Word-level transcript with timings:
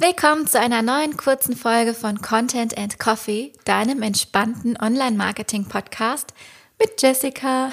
Willkommen 0.00 0.46
zu 0.46 0.60
einer 0.60 0.80
neuen 0.80 1.16
kurzen 1.16 1.56
Folge 1.56 1.92
von 1.92 2.22
Content 2.22 2.78
and 2.78 3.00
Coffee, 3.00 3.52
deinem 3.64 4.02
entspannten 4.02 4.80
Online-Marketing-Podcast 4.80 6.34
mit 6.78 7.02
Jessica. 7.02 7.72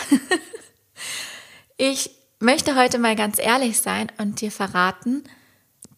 ich 1.78 2.10
möchte 2.40 2.76
heute 2.76 2.98
mal 2.98 3.16
ganz 3.16 3.38
ehrlich 3.38 3.80
sein 3.80 4.12
und 4.18 4.42
dir 4.42 4.50
verraten, 4.52 5.24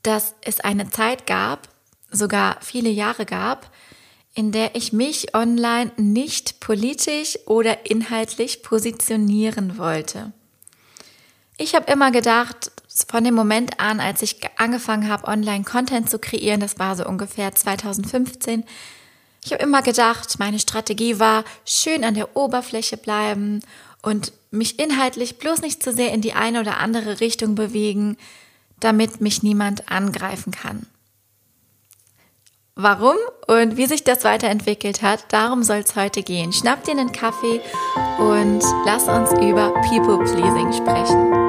dass 0.04 0.36
es 0.42 0.60
eine 0.60 0.90
Zeit 0.90 1.28
gab, 1.28 1.70
sogar 2.12 2.58
viele 2.60 2.90
Jahre 2.90 3.26
gab, 3.26 3.72
in 4.34 4.52
der 4.52 4.76
ich 4.76 4.92
mich 4.92 5.34
online 5.34 5.94
nicht 5.96 6.60
politisch 6.60 7.40
oder 7.46 7.90
inhaltlich 7.90 8.64
positionieren 8.64 9.78
wollte. 9.78 10.34
Ich 11.58 11.74
habe 11.74 11.90
immer 11.90 12.12
gedacht, 12.12 12.74
von 13.06 13.24
dem 13.24 13.36
Moment 13.36 13.80
an, 13.80 14.00
als 14.00 14.22
ich 14.22 14.40
angefangen 14.58 15.10
habe, 15.10 15.28
Online-Content 15.28 16.10
zu 16.10 16.20
kreieren, 16.20 16.60
das 16.60 16.80
war 16.80 16.96
so 16.96 17.06
ungefähr 17.06 17.54
2015, 17.54 18.64
ich 19.48 19.54
habe 19.54 19.64
immer 19.64 19.82
gedacht, 19.82 20.40
meine 20.40 20.60
Strategie 20.60 21.20
war, 21.20 21.46
schön 21.64 22.04
an 22.04 22.16
der 22.16 22.36
Oberfläche 22.36 22.98
bleiben 22.98 23.62
und 24.02 24.34
mich 24.52 24.78
inhaltlich 24.78 25.38
bloß 25.38 25.62
nicht 25.62 25.82
zu 25.82 25.94
sehr 25.94 26.14
in 26.14 26.22
die 26.22 26.34
eine 26.34 26.60
oder 26.60 26.80
andere 26.80 27.22
Richtung 27.22 27.56
bewegen, 27.56 28.18
damit 28.80 29.22
mich 29.22 29.44
niemand 29.44 29.90
angreifen 29.90 30.52
kann. 30.52 30.86
Warum 32.76 33.16
und 33.48 33.78
wie 33.78 33.88
sich 33.88 34.04
das 34.04 34.24
weiterentwickelt 34.24 35.02
hat, 35.02 35.26
darum 35.30 35.64
soll 35.64 35.78
es 35.78 35.96
heute 35.96 36.22
gehen. 36.22 36.54
Schnapp 36.54 36.84
dir 36.84 36.92
einen 36.92 37.12
Kaffee 37.12 37.62
und 38.20 38.62
lass 38.86 39.08
uns 39.08 39.32
über 39.42 39.74
People 39.90 40.24
Pleasing 40.26 40.74
sprechen. 40.74 41.47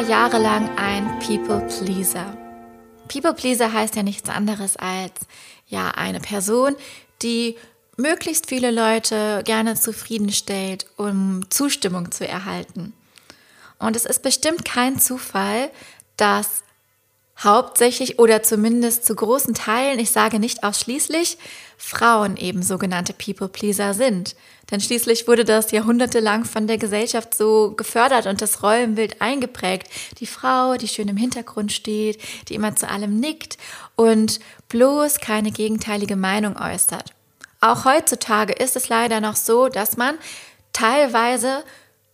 War 0.00 0.08
jahrelang 0.08 0.78
ein 0.78 1.18
People 1.18 1.60
Pleaser. 1.68 2.34
People 3.08 3.34
Pleaser 3.34 3.70
heißt 3.70 3.96
ja 3.96 4.02
nichts 4.02 4.30
anderes 4.30 4.78
als 4.78 5.12
ja 5.66 5.90
eine 5.90 6.20
Person, 6.20 6.74
die 7.20 7.56
möglichst 7.98 8.46
viele 8.46 8.70
Leute 8.70 9.42
gerne 9.44 9.74
zufriedenstellt, 9.74 10.86
um 10.96 11.42
Zustimmung 11.50 12.12
zu 12.12 12.26
erhalten. 12.26 12.94
Und 13.78 13.94
es 13.94 14.06
ist 14.06 14.22
bestimmt 14.22 14.64
kein 14.64 14.98
Zufall, 14.98 15.70
dass 16.16 16.62
hauptsächlich 17.38 18.18
oder 18.18 18.42
zumindest 18.42 19.04
zu 19.04 19.14
großen 19.14 19.52
Teilen, 19.52 19.98
ich 19.98 20.12
sage 20.12 20.38
nicht 20.38 20.64
ausschließlich, 20.64 21.36
Frauen 21.82 22.36
eben 22.36 22.62
sogenannte 22.62 23.14
People-Pleaser 23.14 23.94
sind. 23.94 24.36
Denn 24.70 24.80
schließlich 24.80 25.26
wurde 25.26 25.44
das 25.44 25.70
jahrhundertelang 25.72 26.44
von 26.44 26.66
der 26.66 26.76
Gesellschaft 26.76 27.34
so 27.34 27.72
gefördert 27.74 28.26
und 28.26 28.42
das 28.42 28.62
Rollenbild 28.62 29.22
eingeprägt. 29.22 29.88
Die 30.18 30.26
Frau, 30.26 30.76
die 30.76 30.88
schön 30.88 31.08
im 31.08 31.16
Hintergrund 31.16 31.72
steht, 31.72 32.20
die 32.48 32.54
immer 32.54 32.76
zu 32.76 32.88
allem 32.88 33.18
nickt 33.18 33.56
und 33.96 34.40
bloß 34.68 35.20
keine 35.20 35.50
gegenteilige 35.50 36.16
Meinung 36.16 36.56
äußert. 36.56 37.14
Auch 37.62 37.86
heutzutage 37.86 38.52
ist 38.52 38.76
es 38.76 38.90
leider 38.90 39.22
noch 39.22 39.36
so, 39.36 39.68
dass 39.68 39.96
man 39.96 40.16
teilweise 40.74 41.64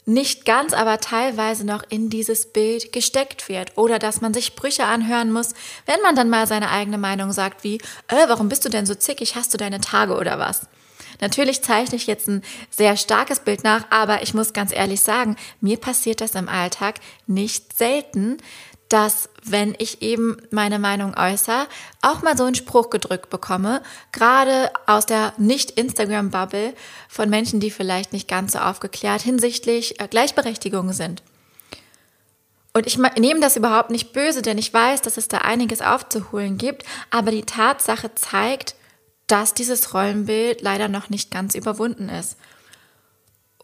nicht 0.07 0.45
ganz, 0.45 0.73
aber 0.73 0.99
teilweise 1.01 1.67
noch 1.67 1.83
in 1.89 2.09
dieses 2.09 2.47
Bild 2.47 2.93
gesteckt 2.93 3.49
wird 3.49 3.77
oder 3.77 3.99
dass 3.99 4.21
man 4.21 4.33
sich 4.33 4.47
Sprüche 4.47 4.85
anhören 4.85 5.33
muss, 5.33 5.53
wenn 5.85 6.01
man 6.03 6.15
dann 6.15 6.31
mal 6.31 6.47
seine 6.47 6.71
eigene 6.71 6.97
Meinung 6.97 7.33
sagt, 7.33 7.65
wie, 7.65 7.77
äh, 8.09 8.29
warum 8.29 8.49
bist 8.49 8.65
du 8.65 8.69
denn 8.69 8.87
so 8.87 8.95
zickig, 8.95 9.34
hast 9.34 9.53
du 9.53 9.59
deine 9.59 9.81
Tage 9.81 10.17
oder 10.17 10.39
was? 10.39 10.69
Natürlich 11.21 11.62
zeichne 11.62 11.97
ich 11.97 12.06
jetzt 12.06 12.28
ein 12.28 12.43
sehr 12.71 12.97
starkes 12.97 13.41
Bild 13.41 13.65
nach, 13.65 13.87
aber 13.91 14.22
ich 14.22 14.33
muss 14.33 14.53
ganz 14.53 14.72
ehrlich 14.72 15.00
sagen, 15.00 15.37
mir 15.61 15.78
passiert 15.78 16.21
das 16.21 16.34
im 16.34 16.49
Alltag 16.49 16.97
nicht 17.27 17.77
selten, 17.77 18.38
dass 18.89 19.29
wenn 19.43 19.75
ich 19.79 20.03
eben 20.03 20.37
meine 20.51 20.79
Meinung 20.79 21.17
äußere, 21.17 21.67
auch 22.03 22.23
mal 22.23 22.37
so 22.37 22.45
einen 22.45 22.55
Spruch 22.55 22.91
gedrückt 22.91 23.31
bekomme, 23.31 23.83
gerade 24.13 24.71
aus 24.87 25.07
der 25.07 25.33
Nicht-Instagram-Bubble 25.39 26.75
von 27.09 27.29
Menschen, 27.29 27.61
die 27.61 27.71
vielleicht 27.71 28.13
nicht 28.13 28.29
ganz 28.29 28.53
so 28.53 28.59
aufgeklärt 28.59 29.23
hinsichtlich 29.23 30.01
äh, 30.01 30.09
Gleichberechtigung 30.09 30.93
sind. 30.93 31.23
Und 32.73 32.87
ich 32.87 32.99
nehme 32.99 33.41
das 33.41 33.57
überhaupt 33.57 33.91
nicht 33.91 34.13
böse, 34.13 34.43
denn 34.43 34.59
ich 34.59 34.73
weiß, 34.73 35.01
dass 35.01 35.17
es 35.17 35.29
da 35.29 35.39
einiges 35.39 35.81
aufzuholen 35.81 36.59
gibt, 36.59 36.85
aber 37.11 37.31
die 37.31 37.45
Tatsache 37.45 38.15
zeigt, 38.15 38.75
dass 39.27 39.55
dieses 39.55 39.95
Rollenbild 39.95 40.61
leider 40.61 40.89
noch 40.89 41.09
nicht 41.09 41.31
ganz 41.31 41.55
überwunden 41.55 42.09
ist. 42.11 42.37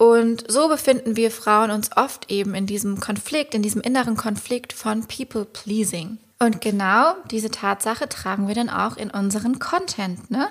Und 0.02 0.50
so 0.50 0.66
befinden 0.66 1.14
wir 1.14 1.30
Frauen 1.30 1.70
uns 1.70 1.96
oft 1.96 2.28
eben 2.28 2.56
in 2.56 2.66
diesem 2.66 2.98
Konflikt, 2.98 3.54
in 3.54 3.62
diesem 3.62 3.80
inneren 3.80 4.16
Konflikt 4.16 4.72
von 4.72 5.06
People 5.06 5.44
Pleasing. 5.44 6.18
Und 6.40 6.60
genau 6.60 7.14
diese 7.30 7.52
Tatsache 7.52 8.08
tragen 8.08 8.48
wir 8.48 8.56
dann 8.56 8.68
auch 8.68 8.96
in 8.96 9.10
unseren 9.10 9.60
Content. 9.60 10.28
Ne? 10.28 10.48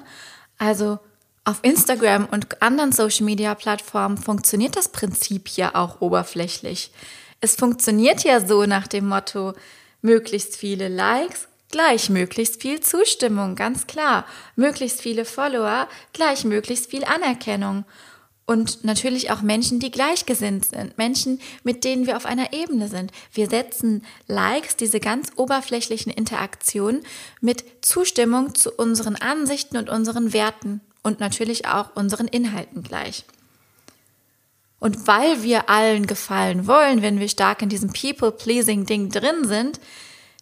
Also 0.57 1.00
auf 1.44 1.59
Instagram 1.63 2.28
und 2.31 2.61
anderen 2.61 2.94
Social-Media-Plattformen 2.94 4.17
funktioniert 4.17 4.78
das 4.78 4.88
Prinzip 4.88 5.50
ja 5.50 5.75
auch 5.75 6.00
oberflächlich. 6.00 6.94
Es 7.41 7.57
funktioniert 7.57 8.23
ja 8.23 8.40
so 8.40 8.66
nach 8.66 8.88
dem 8.88 9.09
Motto, 9.09 9.53
möglichst 10.01 10.56
viele 10.56 10.88
Likes, 10.88 11.50
gleich 11.72 12.09
möglichst 12.09 12.61
viel 12.61 12.79
Zustimmung, 12.79 13.57
ganz 13.57 13.85
klar. 13.85 14.25
Möglichst 14.56 15.01
viele 15.01 15.25
Follower, 15.25 15.90
gleich 16.13 16.45
möglichst 16.45 16.90
viel 16.90 17.03
Anerkennung. 17.03 17.84
Und 18.46 18.84
natürlich 18.84 19.31
auch 19.31 19.41
Menschen, 19.41 19.79
die 19.79 19.91
gleichgesinnt 19.91 20.66
sind, 20.66 20.97
Menschen, 20.97 21.40
mit 21.63 21.84
denen 21.84 22.06
wir 22.06 22.18
auf 22.18 22.25
einer 22.25 22.52
Ebene 22.53 22.88
sind. 22.90 23.12
Wir 23.31 23.50
setzen 23.50 24.03
Likes, 24.28 24.75
diese 24.75 25.00
ganz 25.00 25.29
oberflächlichen 25.35 26.12
Interaktionen, 26.12 27.02
mit 27.40 27.63
Zustimmung 27.81 28.56
zu 28.56 28.72
unseren 28.72 29.16
Ansichten 29.16 29.78
und 29.78 29.90
unseren 29.90 30.34
Werten 30.34 30.81
und 31.03 31.19
natürlich 31.19 31.68
auch 31.68 31.96
unseren 31.96 32.28
Inhalten 32.28 32.84
gleich. 32.84 33.25
Und 34.79 35.08
weil 35.08 35.44
wir 35.44 35.69
allen 35.69 36.08
gefallen 36.08 36.66
wollen, 36.66 37.03
wenn 37.03 37.19
wir 37.19 37.29
stark 37.29 37.62
in 37.62 37.69
diesem 37.69 37.94
People-Pleasing-Ding 37.94 39.09
drin 39.09 39.47
sind, 39.47 39.79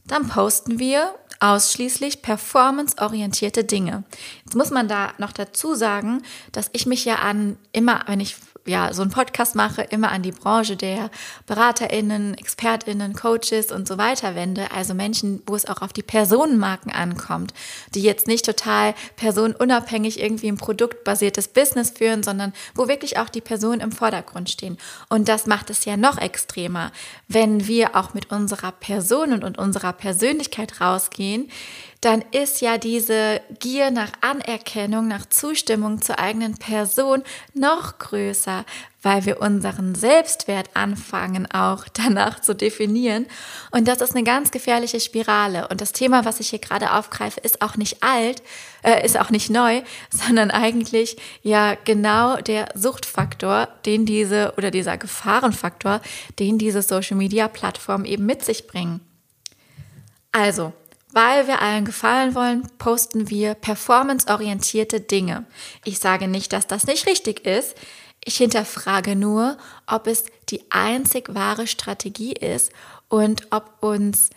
dann 0.06 0.30
posten 0.30 0.80
wir 0.80 1.14
ausschließlich 1.40 2.22
performanceorientierte 2.22 3.64
Dinge. 3.64 4.04
Jetzt 4.44 4.56
muss 4.56 4.72
man 4.72 4.88
da 4.88 5.14
noch 5.18 5.32
dazu 5.32 5.76
sagen, 5.76 6.22
dass 6.52 6.70
ich 6.74 6.86
mich 6.86 7.06
ja 7.06 7.16
an 7.16 7.58
immer, 7.72 8.04
wenn 8.08 8.20
ich 8.20 8.36
ja, 8.70 8.94
so 8.94 9.02
einen 9.02 9.12
Podcast 9.12 9.56
mache, 9.56 9.82
immer 9.82 10.12
an 10.12 10.22
die 10.22 10.32
Branche 10.32 10.76
der 10.76 11.10
BeraterInnen, 11.48 12.38
ExpertInnen, 12.38 13.14
Coaches 13.14 13.72
und 13.72 13.88
so 13.88 13.98
weiter 13.98 14.36
wende. 14.36 14.72
Also 14.72 14.94
Menschen, 14.94 15.42
wo 15.48 15.56
es 15.56 15.68
auch 15.68 15.82
auf 15.82 15.92
die 15.92 16.04
Personenmarken 16.04 16.92
ankommt, 16.92 17.54
die 17.96 18.02
jetzt 18.02 18.28
nicht 18.28 18.46
total 18.46 18.94
personenunabhängig 19.16 20.20
irgendwie 20.20 20.50
ein 20.50 20.58
produktbasiertes 20.58 21.48
Business 21.50 21.92
führen, 21.92 22.24
sondern 22.24 22.54
wo 22.76 22.88
wirklich 22.88 23.18
auch 23.18 23.30
die 23.30 23.42
Personen 23.42 23.82
im 23.82 23.92
Vordergrund 23.92 24.50
stehen. 24.50 24.78
Und 25.10 25.28
das 25.28 25.48
macht 25.48 25.70
es 25.70 25.86
ja 25.86 25.98
noch 25.98 26.18
extremer, 26.18 26.92
wenn 27.28 27.68
wir 27.68 27.96
auch 27.96 28.14
mit 28.14 28.32
unserer 28.32 28.72
Person 28.72 29.44
und 29.44 29.58
unserer 29.58 29.94
Persönlichkeit 29.94 30.80
rausgehen, 30.80 31.29
dann 32.02 32.24
ist 32.32 32.62
ja 32.62 32.78
diese 32.78 33.42
Gier 33.60 33.92
nach 33.92 34.12
Anerkennung, 34.22 35.10
nach 35.10 35.26
Zustimmung 35.26 36.02
zur 36.02 36.18
eigenen 36.18 36.58
Person 36.58 37.24
noch 37.54 38.00
größer, 38.00 38.64
weil 39.02 39.26
wir 39.26 39.42
unseren 39.42 39.96
Selbstwert 39.96 40.70
anfangen 40.76 41.52
auch 41.52 41.86
danach 41.94 42.40
zu 42.40 42.56
definieren. 42.56 43.26
Und 43.72 43.90
das 43.90 44.00
ist 44.00 44.16
eine 44.16 44.24
ganz 44.24 44.52
gefährliche 44.52 45.02
Spirale. 45.02 45.68
Und 45.68 45.81
das 45.81 45.92
Thema, 45.92 46.24
was 46.24 46.40
ich 46.40 46.50
hier 46.50 46.60
gerade 46.60 46.94
aufgreife, 46.94 47.42
ist 47.42 47.62
auch 47.62 47.75
nicht 47.75 48.02
alt, 48.02 48.42
äh, 48.82 49.06
ist 49.06 49.20
auch 49.20 49.30
nicht 49.30 49.50
neu, 49.50 49.82
sondern 50.10 50.52
eigentlich 50.52 51.18
ja 51.44 51.75
genau 51.84 52.38
der 52.38 52.70
Suchtfaktor, 52.75 53.68
den 53.86 54.06
diese 54.06 54.54
oder 54.58 54.72
dieser 54.72 54.98
Gefahrenfaktor, 54.98 56.02
den 56.40 56.58
diese 56.58 56.82
Social 56.82 57.18
Media 57.18 57.50
Plattformen 57.50 58.06
eben 58.06 58.25
mit 58.25 58.46
sich 58.46 58.68
bringen. 58.68 59.02
Also, 60.32 60.74
weil 61.12 61.48
wir 61.48 61.62
allen 61.62 61.86
gefallen 61.86 62.36
wollen, 62.36 62.68
posten 62.78 63.30
wir 63.30 63.56
performanceorientierte 63.56 65.02
Dinge. 65.02 65.46
Ich 65.84 66.00
sage 66.00 66.28
nicht, 66.28 66.54
dass 66.54 66.68
das 66.68 66.86
nicht 66.86 67.08
richtig 67.08 67.46
ist. 67.46 67.76
Ich 68.24 68.38
hinterfrage 68.38 69.16
nur, 69.16 69.58
ob 69.88 70.08
es 70.08 70.26
die 70.50 70.62
einzig 70.70 71.34
wahre 71.34 71.68
Strategie 71.68 72.34
ist 72.34 72.72
und 73.08 73.48
ob 73.52 73.82
uns 73.82 74.30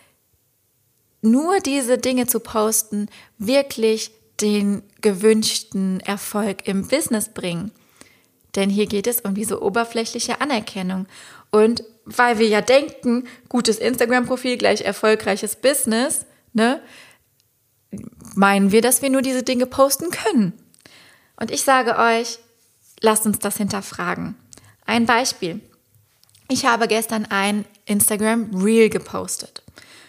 nur 1.20 1.60
diese 1.60 1.98
Dinge 1.98 2.26
zu 2.26 2.40
posten 2.40 3.08
wirklich 3.38 4.10
den 4.40 4.82
gewünschten 5.00 6.00
Erfolg 6.00 6.66
im 6.66 6.88
Business 6.88 7.28
bringen. 7.28 7.70
Denn 8.54 8.70
hier 8.70 8.86
geht 8.86 9.06
es 9.06 9.20
um 9.20 9.34
diese 9.34 9.62
oberflächliche 9.62 10.40
Anerkennung. 10.40 11.06
Und 11.50 11.84
weil 12.04 12.38
wir 12.38 12.48
ja 12.48 12.60
denken, 12.60 13.28
gutes 13.48 13.78
Instagram-Profil 13.78 14.58
gleich 14.58 14.82
erfolgreiches 14.82 15.56
Business, 15.56 16.26
ne, 16.52 16.80
meinen 18.34 18.72
wir, 18.72 18.80
dass 18.80 19.02
wir 19.02 19.10
nur 19.10 19.22
diese 19.22 19.42
Dinge 19.42 19.66
posten 19.66 20.10
können. 20.10 20.52
Und 21.36 21.50
ich 21.50 21.62
sage 21.62 21.98
euch, 21.98 22.38
lasst 23.00 23.26
uns 23.26 23.38
das 23.38 23.56
hinterfragen. 23.56 24.36
Ein 24.86 25.06
Beispiel. 25.06 25.60
Ich 26.48 26.66
habe 26.66 26.88
gestern 26.88 27.26
ein 27.26 27.64
Instagram 27.86 28.50
Reel 28.54 28.88
gepostet. 28.88 29.62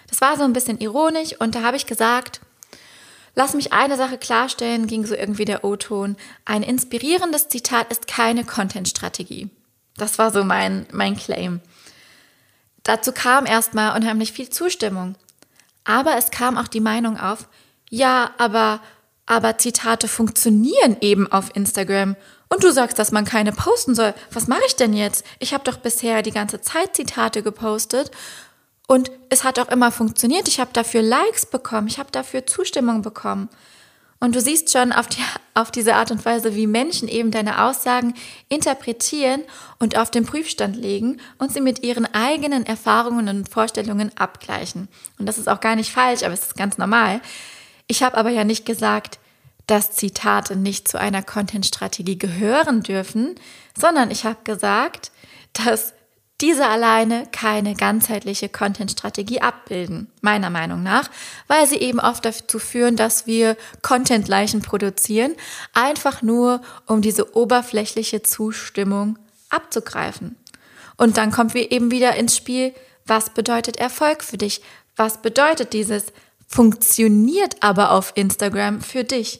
Das 0.09 0.21
war 0.21 0.37
so 0.37 0.43
ein 0.43 0.53
bisschen 0.53 0.79
ironisch 0.79 1.39
und 1.39 1.55
da 1.55 1.63
habe 1.63 1.77
ich 1.77 1.85
gesagt, 1.85 2.41
lass 3.35 3.53
mich 3.53 3.73
eine 3.73 3.97
Sache 3.97 4.17
klarstellen, 4.17 4.87
ging 4.87 5.05
so 5.05 5.15
irgendwie 5.15 5.45
der 5.45 5.63
O-Ton. 5.63 6.17
Ein 6.45 6.63
inspirierendes 6.63 7.47
Zitat 7.47 7.91
ist 7.91 8.07
keine 8.07 8.43
Content-Strategie. 8.43 9.49
Das 9.97 10.19
war 10.19 10.31
so 10.31 10.43
mein, 10.43 10.85
mein 10.91 11.15
Claim. 11.15 11.61
Dazu 12.83 13.11
kam 13.11 13.45
erstmal 13.45 13.95
unheimlich 13.97 14.33
viel 14.33 14.49
Zustimmung. 14.49 15.15
Aber 15.83 16.17
es 16.17 16.31
kam 16.31 16.57
auch 16.57 16.67
die 16.67 16.79
Meinung 16.79 17.17
auf, 17.17 17.47
ja, 17.89 18.31
aber, 18.37 18.79
aber 19.25 19.57
Zitate 19.57 20.07
funktionieren 20.07 20.97
eben 21.01 21.31
auf 21.31 21.55
Instagram. 21.55 22.15
Und 22.49 22.63
du 22.63 22.71
sagst, 22.71 22.99
dass 22.99 23.11
man 23.11 23.25
keine 23.25 23.51
posten 23.51 23.95
soll. 23.95 24.13
Was 24.31 24.47
mache 24.47 24.61
ich 24.67 24.75
denn 24.75 24.93
jetzt? 24.93 25.25
Ich 25.39 25.53
habe 25.53 25.63
doch 25.63 25.77
bisher 25.77 26.21
die 26.21 26.31
ganze 26.31 26.61
Zeit 26.61 26.95
Zitate 26.95 27.41
gepostet 27.41 28.11
und 28.87 29.11
es 29.29 29.43
hat 29.43 29.59
auch 29.59 29.69
immer 29.69 29.91
funktioniert. 29.91 30.47
Ich 30.47 30.59
habe 30.59 30.71
dafür 30.73 31.01
Likes 31.01 31.45
bekommen, 31.45 31.87
ich 31.87 31.99
habe 31.99 32.11
dafür 32.11 32.45
Zustimmung 32.45 33.01
bekommen. 33.01 33.49
Und 34.23 34.35
du 34.35 34.39
siehst 34.39 34.71
schon 34.71 34.93
auf, 34.93 35.07
die, 35.07 35.21
auf 35.53 35.69
diese 35.69 35.95
Art 35.95 36.09
und 36.09 36.23
Weise, 36.23 36.55
wie 36.55 36.65
Menschen 36.65 37.09
eben 37.09 37.29
deine 37.29 37.65
Aussagen 37.65 38.13
interpretieren 38.47 39.41
und 39.79 39.97
auf 39.97 40.11
den 40.11 40.25
Prüfstand 40.25 40.77
legen 40.77 41.19
und 41.39 41.51
sie 41.51 41.59
mit 41.59 41.83
ihren 41.83 42.05
eigenen 42.05 42.65
Erfahrungen 42.65 43.27
und 43.27 43.49
Vorstellungen 43.49 44.17
abgleichen. 44.17 44.87
Und 45.19 45.25
das 45.25 45.37
ist 45.37 45.49
auch 45.49 45.59
gar 45.59 45.75
nicht 45.75 45.91
falsch, 45.91 46.23
aber 46.23 46.33
es 46.33 46.43
ist 46.43 46.55
ganz 46.55 46.77
normal. 46.77 47.19
Ich 47.87 48.01
habe 48.01 48.15
aber 48.15 48.29
ja 48.29 48.45
nicht 48.45 48.65
gesagt, 48.65 49.19
dass 49.67 49.91
Zitate 49.91 50.55
nicht 50.55 50.87
zu 50.87 50.97
einer 50.97 51.21
Content-Strategie 51.21 52.17
gehören 52.17 52.81
dürfen, 52.81 53.35
sondern 53.77 54.09
ich 54.09 54.23
habe 54.23 54.39
gesagt, 54.45 55.11
dass 55.51 55.93
diese 56.43 56.67
alleine 56.67 57.25
keine 57.31 57.73
ganzheitliche 57.73 58.49
Content-Strategie 58.49 59.39
abbilden, 59.39 60.11
meiner 60.19 60.49
Meinung 60.49 60.83
nach, 60.83 61.09
weil 61.47 61.65
sie 61.67 61.77
eben 61.77 62.01
oft 62.01 62.25
dazu 62.25 62.59
führen, 62.59 62.97
dass 62.97 63.25
wir 63.25 63.55
Content-Leichen 63.81 64.61
produzieren, 64.61 65.35
einfach 65.73 66.21
nur 66.21 66.61
um 66.85 67.01
diese 67.01 67.33
oberflächliche 67.37 68.23
Zustimmung 68.23 69.17
abzugreifen. 69.49 70.35
Und 70.97 71.15
dann 71.15 71.31
kommt 71.31 71.53
wir 71.53 71.71
eben 71.71 71.91
wieder 71.91 72.17
ins 72.17 72.35
Spiel, 72.35 72.73
was 73.05 73.29
bedeutet 73.29 73.77
Erfolg 73.77 74.21
für 74.21 74.37
dich? 74.37 74.61
Was 74.97 75.21
bedeutet 75.21 75.71
dieses 75.71 76.07
funktioniert 76.45 77.55
aber 77.63 77.91
auf 77.91 78.11
Instagram 78.15 78.81
für 78.81 79.05
dich? 79.05 79.39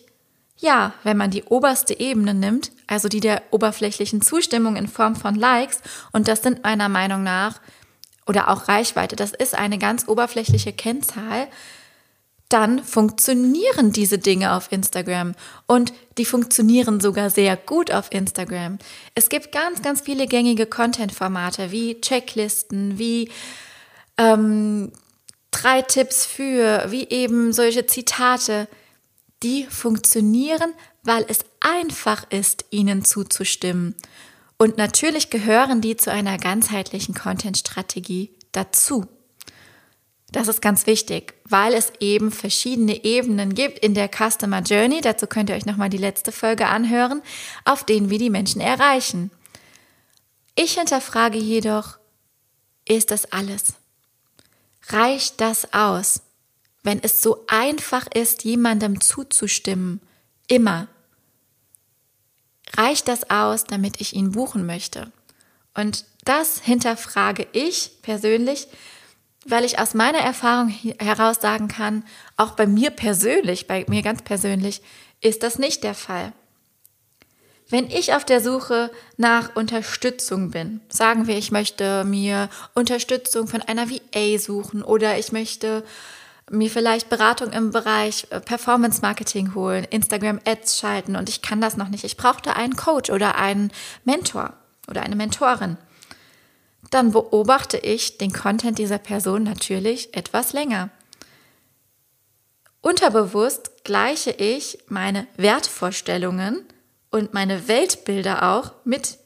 Ja, 0.58 0.94
wenn 1.04 1.18
man 1.18 1.32
die 1.32 1.44
oberste 1.44 2.00
Ebene 2.00 2.34
nimmt, 2.34 2.72
also 2.88 3.10
die 3.10 3.20
der 3.20 3.42
oberflächlichen 3.52 4.22
Zustimmung 4.22 4.76
in 4.76 4.88
Form 4.88 5.16
von 5.16 5.36
Likes, 5.36 5.82
und 6.12 6.28
das 6.28 6.44
sind 6.44 6.64
meiner 6.64 6.90
Meinung 6.90 7.24
nach, 7.24 7.60
oder 8.26 8.50
auch 8.50 8.68
Reichweite, 8.68 9.16
das 9.16 9.32
ist 9.32 9.56
eine 9.56 9.78
ganz 9.78 10.08
oberflächliche 10.08 10.72
Kennzahl, 10.72 11.48
dann 12.54 12.84
funktionieren 12.84 13.92
diese 13.92 14.20
Dinge 14.20 14.54
auf 14.54 14.72
Instagram 14.72 15.34
und 15.66 15.92
die 16.20 16.26
funktionieren 16.26 17.00
sogar 17.00 17.32
sehr 17.32 17.58
gut 17.58 17.92
auf 17.92 18.12
Instagram. 18.12 18.78
Es 19.16 19.30
gibt 19.30 19.52
ganz, 19.52 19.82
ganz 19.82 20.02
viele 20.02 20.28
gängige 20.28 20.68
Content-Formate 20.68 21.72
wie 21.72 22.00
Checklisten, 22.00 23.00
wie 23.00 23.32
ähm, 24.20 24.92
drei 25.50 25.82
Tipps 25.82 26.28
für, 26.28 26.86
wie 26.92 27.10
eben 27.10 27.54
solche 27.54 27.88
Zitate 27.88 28.68
die 29.44 29.66
funktionieren, 29.66 30.74
weil 31.04 31.26
es 31.28 31.40
einfach 31.60 32.30
ist, 32.32 32.66
ihnen 32.70 33.04
zuzustimmen. 33.06 33.96
Und 34.58 34.78
natürlich 34.78 35.30
gehören 35.30 35.82
die 35.82 35.98
zu 35.98 36.12
einer 36.12 36.38
ganzheitlichen 36.38 37.14
Content-Strategie 37.14 38.32
dazu. 38.52 39.06
Das 40.32 40.48
ist 40.48 40.62
ganz 40.62 40.88
wichtig, 40.88 41.36
weil 41.46 41.74
es 41.74 41.94
eben 42.00 42.32
verschiedene 42.32 43.04
Ebenen 43.04 43.54
gibt 43.54 43.80
in 43.80 43.94
der 43.94 44.10
Customer 44.10 44.62
Journey. 44.62 45.02
Dazu 45.02 45.28
könnt 45.28 45.50
ihr 45.50 45.56
euch 45.56 45.68
nochmal 45.68 45.90
die 45.90 45.98
letzte 45.98 46.32
Folge 46.32 46.68
anhören, 46.68 47.22
auf 47.66 47.84
denen 47.84 48.10
wir 48.10 48.18
die 48.18 48.32
Menschen 48.32 48.60
erreichen. 48.60 49.30
Ich 50.56 50.74
hinterfrage 50.74 51.38
jedoch, 51.38 51.98
ist 52.88 53.12
das 53.12 53.32
alles? 53.32 53.74
Reicht 54.90 55.40
das 55.40 55.72
aus? 55.74 56.22
Wenn 56.84 57.02
es 57.02 57.22
so 57.22 57.46
einfach 57.48 58.08
ist, 58.14 58.44
jemandem 58.44 59.02
zuzustimmen, 59.02 60.02
immer, 60.48 60.88
reicht 62.76 63.08
das 63.08 63.30
aus, 63.30 63.64
damit 63.64 64.02
ich 64.02 64.14
ihn 64.14 64.32
buchen 64.32 64.66
möchte? 64.66 65.12
Und 65.74 66.06
das 66.26 66.62
hinterfrage 66.62 67.48
ich 67.54 68.02
persönlich, 68.02 68.68
weil 69.46 69.66
ich 69.66 69.80
aus 69.80 69.94
meiner 69.94 70.20
Erfahrung 70.20 70.70
heraus 70.70 71.38
sagen 71.42 71.68
kann, 71.68 72.04
auch 72.38 72.52
bei 72.52 72.68
mir 72.68 72.92
persönlich, 72.92 73.68
bei 73.68 73.86
mir 73.88 74.02
ganz 74.02 74.22
persönlich, 74.22 74.82
ist 75.22 75.44
das 75.44 75.58
nicht 75.58 75.84
der 75.84 75.96
Fall. 75.96 76.34
Wenn 77.70 77.90
ich 77.90 78.14
auf 78.14 78.26
der 78.26 78.42
Suche 78.42 78.92
nach 79.18 79.56
Unterstützung 79.56 80.52
bin, 80.52 80.82
sagen 80.90 81.28
wir, 81.28 81.38
ich 81.38 81.52
möchte 81.52 82.04
mir 82.04 82.50
Unterstützung 82.76 83.48
von 83.48 83.62
einer 83.62 83.90
VA 83.90 84.38
suchen 84.38 84.84
oder 84.84 85.18
ich 85.18 85.32
möchte 85.32 85.84
mir 86.50 86.70
vielleicht 86.70 87.10
Beratung 87.10 87.52
im 87.52 87.72
Bereich 87.72 88.28
äh, 88.30 88.40
Performance 88.40 89.02
Marketing 89.02 89.56
holen, 89.56 89.86
Instagram 89.90 90.40
Ads 90.46 90.80
schalten 90.80 91.16
und 91.16 91.30
ich 91.30 91.42
kann 91.42 91.62
das 91.62 91.78
noch 91.78 91.90
nicht. 91.90 92.04
Ich 92.04 92.18
brauchte 92.18 92.56
einen 92.56 92.76
Coach 92.76 93.10
oder 93.10 93.36
einen 93.36 93.72
Mentor 94.04 94.54
oder 94.88 95.04
eine 95.04 95.16
Mentorin. 95.16 95.78
Dann 96.90 97.12
beobachte 97.12 97.78
ich 97.78 98.18
den 98.18 98.34
Content 98.34 98.78
dieser 98.78 98.98
Person 98.98 99.44
natürlich 99.44 100.16
etwas 100.16 100.54
länger. 100.54 100.90
Unterbewusst 102.82 103.84
gleiche 103.86 104.32
ich 104.32 104.78
meine 104.88 105.26
Wertvorstellungen 105.38 106.66
und 107.10 107.34
meine 107.34 107.68
Weltbilder 107.68 108.52
auch 108.52 108.74
mit 108.84 109.18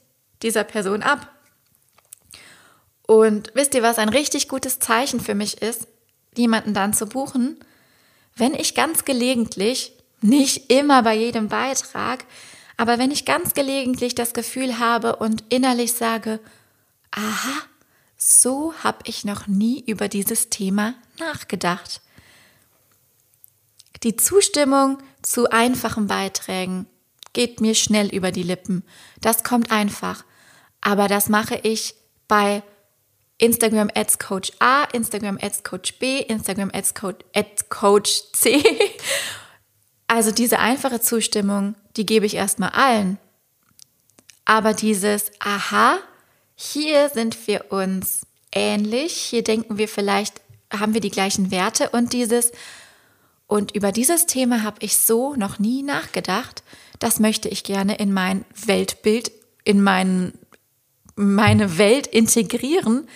dieser 0.44 0.64
Person 0.64 1.02
ab. 1.02 1.28
Und 3.08 3.52
wisst 3.56 3.74
ihr, 3.74 3.82
was 3.82 3.98
ein 3.98 4.10
richtig 4.10 4.48
gutes 4.48 4.80
Zeichen 4.80 5.20
für 5.20 5.34
mich 5.34 5.62
ist? 5.62 5.88
Jemanden 6.38 6.74
dann 6.74 6.94
zu 6.94 7.06
buchen, 7.08 7.58
wenn 8.36 8.54
ich 8.54 8.76
ganz 8.76 9.06
gelegentlich, 9.06 9.94
nicht 10.22 10.72
immer 10.72 11.04
bei 11.04 11.16
jedem 11.16 11.48
Beitrag, 11.48 12.26
aber 12.78 13.00
wenn 13.00 13.12
ich 13.12 13.26
ganz 13.26 13.54
gelegentlich 13.54 14.16
das 14.16 14.34
Gefühl 14.34 14.80
habe 14.80 15.16
und 15.16 15.44
innerlich 15.50 15.94
sage, 15.94 16.40
aha, 17.12 17.54
so 18.18 18.74
habe 18.84 19.00
ich 19.06 19.26
noch 19.26 19.48
nie 19.48 19.84
über 19.86 20.08
dieses 20.08 20.50
Thema 20.50 20.94
nachgedacht. 21.20 22.02
Die 24.04 24.16
Zustimmung 24.16 25.00
zu 25.22 25.50
einfachen 25.50 26.08
Beiträgen 26.08 26.86
geht 27.34 27.62
mir 27.62 27.76
schnell 27.76 28.08
über 28.08 28.32
die 28.32 28.44
Lippen. 28.44 28.84
Das 29.22 29.44
kommt 29.44 29.72
einfach. 29.72 30.24
Aber 30.82 31.08
das 31.08 31.30
mache 31.30 31.60
ich 31.64 31.96
bei 32.28 32.64
Instagram 33.38 33.90
Ads 33.94 34.20
Coach 34.20 34.52
A, 34.60 34.84
Instagram 34.94 35.38
Ads 35.42 35.64
Coach 35.64 36.00
B, 36.00 36.20
Instagram 36.22 36.72
Ads 36.74 36.94
Coach, 36.94 37.26
Ads 37.34 37.70
Coach 37.70 38.22
C. 38.34 38.64
Also 40.10 40.32
diese 40.32 40.60
einfache 40.60 41.02
Zustimmung, 41.02 41.76
die 41.98 42.06
gebe 42.06 42.26
ich 42.26 42.36
erstmal 42.36 42.70
allen. 42.70 43.20
Aber 44.46 44.74
dieses 44.74 45.32
Aha, 45.40 46.00
hier 46.56 47.10
sind 47.10 47.46
wir 47.46 47.74
uns 47.74 48.22
ähnlich, 48.54 49.12
hier 49.12 49.44
denken 49.44 49.78
wir 49.78 49.90
vielleicht, 49.90 50.40
haben 50.72 50.94
wir 50.94 51.02
die 51.02 51.12
gleichen 51.12 51.52
Werte 51.52 51.90
und 51.90 52.14
dieses 52.14 52.54
und 53.48 53.74
über 53.76 53.94
dieses 53.94 54.26
Thema 54.26 54.64
habe 54.64 54.78
ich 54.82 54.98
so 54.98 55.36
noch 55.36 55.58
nie 55.58 55.82
nachgedacht. 55.82 56.64
Das 57.00 57.20
möchte 57.20 57.48
ich 57.48 57.64
gerne 57.64 57.96
in 57.96 58.12
mein 58.12 58.44
Weltbild, 58.66 59.32
in 59.64 59.82
mein, 59.82 60.34
meine 61.18 61.78
Welt 61.78 62.08
integrieren 62.08 63.08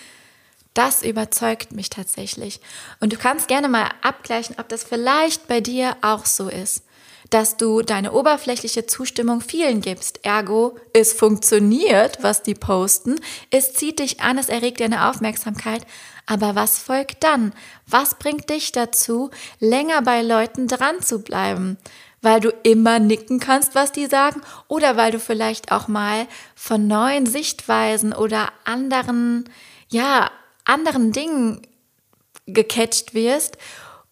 das 0.74 1.02
überzeugt 1.02 1.72
mich 1.72 1.90
tatsächlich. 1.90 2.60
Und 3.00 3.12
du 3.12 3.18
kannst 3.18 3.48
gerne 3.48 3.68
mal 3.68 3.90
abgleichen, 4.00 4.56
ob 4.58 4.68
das 4.68 4.84
vielleicht 4.84 5.46
bei 5.46 5.60
dir 5.60 5.96
auch 6.00 6.24
so 6.24 6.48
ist, 6.48 6.84
dass 7.28 7.56
du 7.56 7.82
deine 7.82 8.12
oberflächliche 8.12 8.86
Zustimmung 8.86 9.42
vielen 9.42 9.82
gibst. 9.82 10.24
Ergo, 10.24 10.76
es 10.94 11.12
funktioniert, 11.12 12.22
was 12.22 12.42
die 12.42 12.54
posten, 12.54 13.20
es 13.50 13.74
zieht 13.74 13.98
dich 13.98 14.20
an, 14.20 14.38
es 14.38 14.48
erregt 14.48 14.80
deine 14.80 15.08
Aufmerksamkeit. 15.08 15.86
Aber 16.24 16.54
was 16.54 16.78
folgt 16.78 17.24
dann? 17.24 17.52
Was 17.86 18.14
bringt 18.14 18.48
dich 18.48 18.72
dazu, 18.72 19.30
länger 19.58 20.02
bei 20.02 20.22
Leuten 20.22 20.68
dran 20.68 21.02
zu 21.02 21.20
bleiben? 21.20 21.76
Weil 22.22 22.40
du 22.40 22.50
immer 22.62 22.98
nicken 22.98 23.40
kannst, 23.40 23.74
was 23.74 23.92
die 23.92 24.06
sagen, 24.06 24.40
oder 24.68 24.96
weil 24.96 25.10
du 25.10 25.18
vielleicht 25.18 25.72
auch 25.72 25.88
mal 25.88 26.26
von 26.54 26.86
neuen 26.86 27.26
Sichtweisen 27.26 28.12
oder 28.12 28.48
anderen, 28.64 29.48
ja, 29.88 30.30
anderen 30.64 31.12
Dingen 31.12 31.62
gecatcht 32.46 33.14
wirst 33.14 33.58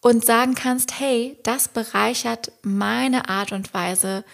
und 0.01 0.25
sagen 0.25 0.55
kannst, 0.55 0.99
hey, 0.99 1.39
das 1.45 1.69
bereichert 1.69 2.53
meine 2.63 3.29
Art 3.29 3.53
und 3.53 3.73
Weise, 3.75 4.25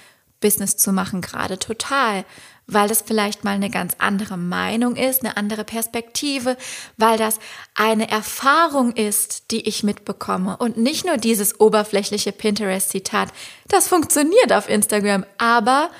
Business 0.41 0.77
zu 0.77 0.93
machen 0.93 1.21
gerade 1.21 1.59
total, 1.59 2.25
weil 2.67 2.89
das 2.89 3.03
vielleicht 3.03 3.45
mal 3.45 3.55
eine 3.55 3.71
ganz 3.71 3.95
andere 3.99 4.37
Meinung 4.37 4.97
ist, 4.97 5.25
eine 5.25 5.37
andere 5.37 5.65
Perspektive, 5.65 6.57
weil 6.97 7.17
das 7.17 7.39
eine 7.75 8.11
Erfahrung 8.11 8.93
ist, 8.93 9.51
die 9.51 9.69
ich 9.69 9.83
mitbekomme 9.83 10.57
und 10.57 10.77
nicht 10.77 11.07
nur 11.07 11.17
dieses 11.17 11.61
oberflächliche 11.61 12.33
Pinterest-Zitat. 12.33 13.29
Das 13.69 13.89
funktioniert 13.89 14.53
auf 14.53 14.69
Instagram, 14.69 15.25
aber 15.39 15.91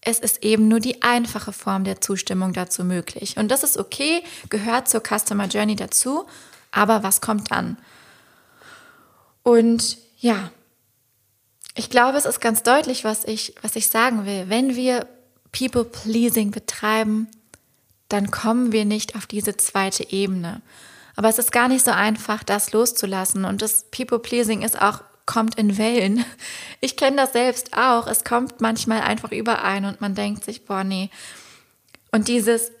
es 0.00 0.18
ist 0.18 0.42
eben 0.44 0.66
nur 0.66 0.80
die 0.80 1.02
einfache 1.02 1.52
Form 1.52 1.84
der 1.84 2.00
Zustimmung 2.00 2.52
dazu 2.52 2.84
möglich. 2.84 3.36
Und 3.36 3.48
das 3.48 3.62
ist 3.62 3.76
okay, 3.76 4.22
gehört 4.48 4.88
zur 4.88 5.02
Customer 5.02 5.46
Journey 5.46 5.76
dazu, 5.76 6.26
aber 6.72 7.02
was 7.02 7.20
kommt 7.20 7.50
dann? 7.50 7.76
Und 9.42 9.98
ja, 10.18 10.50
ich 11.76 11.90
glaube, 11.90 12.18
es 12.18 12.24
ist 12.24 12.40
ganz 12.40 12.62
deutlich, 12.62 13.04
was 13.04 13.24
ich, 13.24 13.54
was 13.62 13.76
ich 13.76 13.88
sagen 13.88 14.26
will. 14.26 14.46
Wenn 14.48 14.74
wir 14.74 15.06
People-Pleasing 15.52 16.50
betreiben, 16.50 17.28
dann 18.08 18.30
kommen 18.30 18.72
wir 18.72 18.84
nicht 18.84 19.16
auf 19.16 19.26
diese 19.26 19.56
zweite 19.56 20.10
Ebene. 20.10 20.62
Aber 21.16 21.28
es 21.28 21.38
ist 21.38 21.52
gar 21.52 21.68
nicht 21.68 21.84
so 21.84 21.90
einfach, 21.90 22.42
das 22.44 22.72
loszulassen. 22.72 23.44
Und 23.44 23.62
das 23.62 23.84
People-Pleasing 23.90 24.62
ist 24.62 24.80
auch, 24.80 25.02
kommt 25.26 25.56
in 25.56 25.78
Wellen. 25.78 26.24
Ich 26.82 26.96
kenne 26.96 27.16
das 27.16 27.34
selbst 27.34 27.76
auch. 27.76 28.06
Es 28.06 28.24
kommt 28.24 28.62
manchmal 28.62 29.02
einfach 29.02 29.32
überein 29.32 29.84
und 29.84 30.00
man 30.00 30.14
denkt 30.14 30.44
sich, 30.44 30.64
boah, 30.64 30.82
nee. 30.82 31.10
Und 32.10 32.26
dieses 32.28 32.72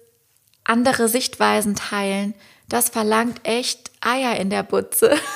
andere 0.64 1.08
Sichtweisen 1.08 1.74
teilen, 1.74 2.34
das 2.68 2.88
verlangt 2.88 3.40
echt 3.42 3.90
Eier 4.00 4.36
in 4.36 4.50
der 4.50 4.62
Butze. 4.62 5.16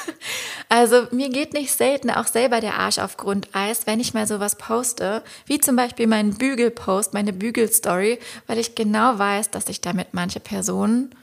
Also 0.71 1.07
mir 1.11 1.29
geht 1.29 1.53
nicht 1.53 1.71
selten 1.71 2.11
auch 2.11 2.27
selber 2.27 2.61
der 2.61 2.75
Arsch 2.75 2.99
auf 2.99 3.17
Grundeis, 3.19 3.87
wenn 3.87 4.01
ich 4.01 4.15
mal 4.15 4.27
sowas 4.27 4.57
poste, 4.57 5.23
wie 5.47 5.61
zum 5.61 5.77
Beispiel 5.77 6.07
meinen 6.07 6.35
Bügelpost, 6.35 7.13
meine 7.13 7.33
Bügelstory, 7.33 8.19
weil 8.47 8.59
ich 8.59 8.75
genau 8.75 9.19
weiß, 9.19 9.51
dass 9.51 9.69
ich 9.69 9.83
damit 9.83 10.09
manche 10.13 10.41
Personen, 10.41 11.15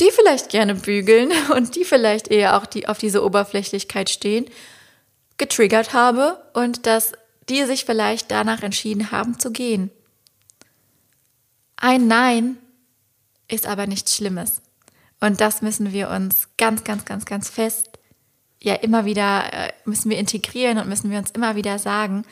die 0.00 0.10
vielleicht 0.10 0.50
gerne 0.50 0.74
bügeln 0.74 1.30
und 1.54 1.76
die 1.76 1.84
vielleicht 1.84 2.28
eher 2.28 2.58
auch 2.58 2.66
die 2.66 2.88
auf 2.88 2.98
diese 2.98 3.24
Oberflächlichkeit 3.24 4.10
stehen, 4.10 4.46
getriggert 5.38 5.94
habe 5.94 6.42
und 6.52 6.86
dass 6.86 7.12
die 7.48 7.64
sich 7.64 7.84
vielleicht 7.84 8.30
danach 8.30 8.62
entschieden 8.62 9.12
haben 9.12 9.38
zu 9.38 9.50
gehen. 9.50 9.90
Ein 11.80 12.06
Nein 12.06 12.58
ist 13.48 13.66
aber 13.66 13.86
nichts 13.86 14.14
Schlimmes. 14.14 14.60
Und 15.18 15.40
das 15.40 15.62
müssen 15.62 15.92
wir 15.92 16.10
uns 16.10 16.48
ganz, 16.56 16.84
ganz, 16.84 17.04
ganz, 17.04 17.24
ganz 17.24 17.48
fest, 17.48 17.90
ja, 18.62 18.74
immer 18.74 19.06
wieder, 19.06 19.52
äh, 19.52 19.72
müssen 19.86 20.10
wir 20.10 20.18
integrieren 20.18 20.78
und 20.78 20.88
müssen 20.88 21.10
wir 21.10 21.18
uns 21.18 21.30
immer 21.30 21.56
wieder 21.56 21.78
sagen, 21.78 22.24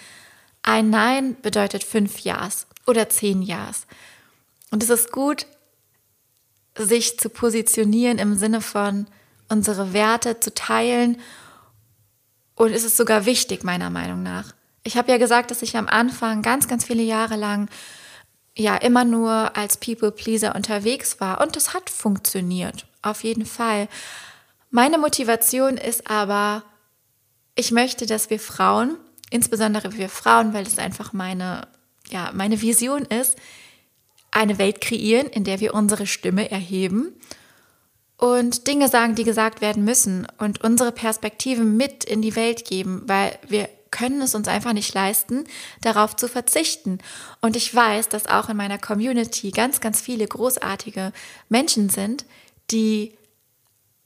ein 0.63 0.91
Nein 0.91 1.37
bedeutet 1.41 1.85
fünf 1.85 2.21
Ja's 2.21 2.67
oder 2.87 3.09
zehn 3.09 3.41
Ja's. 3.41 3.87
Und 4.71 4.83
es 4.83 4.91
ist 4.91 5.11
gut, 5.11 5.47
sich 6.77 7.19
zu 7.19 7.31
positionieren 7.31 8.19
im 8.19 8.37
Sinne 8.37 8.61
von 8.61 9.07
unsere 9.49 9.95
Werte 9.95 10.41
zu 10.41 10.53
teilen. 10.53 11.19
Und 12.55 12.73
es 12.73 12.85
ist 12.85 12.99
sogar 12.99 13.25
wichtig, 13.25 13.65
meiner 13.65 13.89
Meinung 13.89 14.23
nach. 14.23 14.53
Ich 14.85 14.99
habe 14.99 15.11
ja 15.11 15.17
gesagt, 15.17 15.51
dass 15.51 15.63
ich 15.63 15.77
am 15.79 15.89
Anfang 15.89 16.43
ganz, 16.43 16.69
ganz 16.69 16.85
viele 16.85 17.03
Jahre 17.03 17.37
lang 17.37 17.71
ja 18.59 18.77
immer 18.77 19.05
nur 19.05 19.57
als 19.57 19.77
People 19.77 20.11
Pleaser 20.11 20.55
unterwegs 20.55 21.21
war 21.21 21.41
und 21.41 21.57
das 21.57 21.75
hat 21.75 21.89
funktioniert, 21.89 22.87
auf 23.03 23.25
jeden 23.25 23.47
Fall. 23.47 23.89
Meine 24.71 24.99
Motivation 24.99 25.77
ist 25.77 26.11
aber, 26.11 26.65
ich 27.55 27.71
möchte, 27.71 28.05
dass 28.07 28.31
wir 28.31 28.41
Frauen, 28.41 28.97
insbesondere 29.31 29.97
wir 29.97 30.09
Frauen, 30.09 30.53
weil 30.53 30.65
das 30.65 30.79
einfach 30.79 31.13
meine, 31.13 31.69
ja, 32.11 32.31
meine 32.35 32.61
Vision 32.61 33.05
ist, 33.05 33.37
eine 34.31 34.59
Welt 34.59 34.81
kreieren, 34.81 35.29
in 35.29 35.45
der 35.45 35.61
wir 35.61 35.73
unsere 35.73 36.07
Stimme 36.07 36.51
erheben 36.51 37.15
und 38.19 38.67
Dinge 38.67 38.89
sagen, 38.89 39.15
die 39.15 39.25
gesagt 39.25 39.61
werden 39.61 39.85
müssen 39.85 40.27
und 40.39 40.63
unsere 40.63 40.93
Perspektive 40.93 41.63
mit 41.63 42.05
in 42.05 42.21
die 42.21 42.35
Welt 42.37 42.65
geben, 42.65 43.03
weil 43.07 43.39
wir 43.49 43.69
können 43.91 44.23
es 44.23 44.35
uns 44.35 44.49
einfach 44.49 44.73
nicht 44.73 44.95
leisten, 44.95 45.45
darauf 45.81 46.17
zu 46.17 46.29
verzichten. 46.29 46.99
Und 47.41 47.57
ich 47.57 47.75
weiß, 47.75 48.09
dass 48.09 48.27
auch 48.27 48.49
in 48.49 48.57
meiner 48.57 48.79
Community 48.79 49.51
ganz, 49.51 49.81
ganz 49.81 50.01
viele 50.01 50.27
großartige 50.27 51.13
Menschen 51.49 51.89
sind, 51.89 52.25
die 52.71 53.15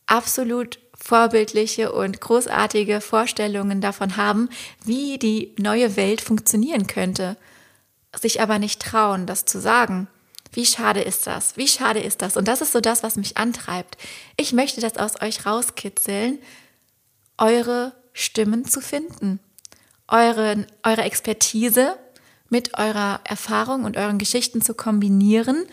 absolut 0.07 0.79
vorbildliche 0.95 1.93
und 1.93 2.21
großartige 2.21 3.01
Vorstellungen 3.01 3.81
davon 3.81 4.17
haben, 4.17 4.49
wie 4.85 5.19
die 5.19 5.53
neue 5.59 5.97
Welt 5.97 6.21
funktionieren 6.21 6.87
könnte, 6.87 7.37
sich 8.21 8.41
aber 8.41 8.59
nicht 8.59 8.81
trauen, 8.81 9.27
das 9.27 9.45
zu 9.45 9.61
sagen. 9.61 10.07
Wie 10.53 10.67
schade 10.67 11.01
ist 11.01 11.27
das? 11.27 11.57
Wie 11.57 11.67
schade 11.67 12.01
ist 12.01 12.23
das? 12.23 12.37
Und 12.37 12.47
das 12.47 12.61
ist 12.61 12.73
so 12.73 12.81
das, 12.81 13.03
was 13.03 13.17
mich 13.17 13.39
antreibt. 13.39 13.97
Ich 14.37 14.53
möchte 14.53 14.81
das 14.81 14.99
aus 14.99 15.21
euch 15.21 15.47
rauskitzeln, 15.47 16.39
eure 17.39 17.93
Stimmen 18.12 18.67
zu 18.67 18.81
finden 18.81 19.41
eure, 20.09 20.66
eure 20.82 21.02
Expertise 21.02 21.97
mit 22.49 22.78
eurer 22.78 23.21
Erfahrung 23.25 23.85
und 23.85 23.97
euren 23.97 24.18
Geschichten 24.18 24.61
zu 24.61 24.75
kombinieren 24.75 25.64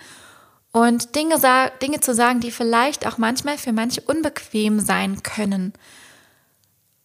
und 0.71 1.15
Dinge, 1.15 1.35
Dinge 1.81 1.99
zu 1.99 2.13
sagen, 2.13 2.39
die 2.39 2.51
vielleicht 2.51 3.07
auch 3.07 3.17
manchmal 3.17 3.57
für 3.57 3.73
manche 3.73 4.01
unbequem 4.01 4.79
sein 4.79 5.23
können. 5.23 5.73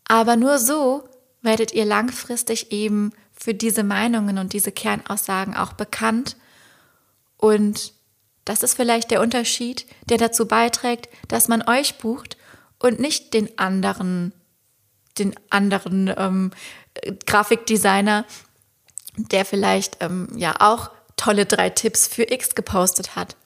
Aber 0.07 0.37
nur 0.37 0.59
so 0.59 1.09
werdet 1.41 1.73
ihr 1.73 1.85
langfristig 1.85 2.73
eben 2.73 3.13
für 3.33 3.55
diese 3.55 3.83
Meinungen 3.83 4.39
und 4.39 4.53
diese 4.53 4.71
Kernaussagen 4.71 5.57
auch 5.57 5.73
bekannt. 5.73 6.37
Und 7.37 7.95
das 8.45 8.63
ist 8.63 8.75
vielleicht 8.75 9.11
der 9.11 9.21
Unterschied, 9.21 9.87
der 10.09 10.19
dazu 10.19 10.47
beiträgt, 10.47 11.09
dass 11.29 11.49
man 11.49 11.67
euch 11.67 11.99
bucht 11.99 12.37
und 12.79 13.01
nicht 13.01 13.33
den 13.33 13.59
anderen, 13.59 14.33
den 15.19 15.35
anderen 15.49 16.13
ähm, 16.17 16.51
Grafikdesigner, 17.27 18.25
der 19.17 19.45
vielleicht 19.45 19.99
ähm, 20.01 20.29
ja 20.37 20.55
auch 20.61 20.91
tolle 21.17 21.47
drei 21.47 21.71
Tipps 21.71 22.07
für 22.07 22.31
X 22.31 22.55
gepostet 22.55 23.17
hat. 23.17 23.37